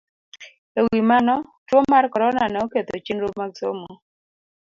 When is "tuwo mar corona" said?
1.67-2.43